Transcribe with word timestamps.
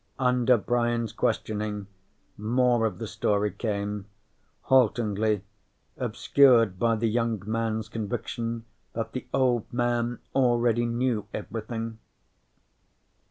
Under 0.17 0.57
Brian's 0.57 1.13
questioning, 1.13 1.85
more 2.35 2.87
of 2.87 2.97
the 2.97 3.05
story 3.05 3.51
came, 3.51 4.07
haltingly, 4.63 5.43
obscured 5.95 6.79
by 6.79 6.95
the 6.95 7.05
young 7.07 7.43
man's 7.45 7.87
conviction 7.87 8.65
that 8.93 9.11
the 9.11 9.27
Old 9.31 9.71
Man 9.71 10.17
already 10.33 10.87
knew 10.87 11.27
everything. 11.35 11.99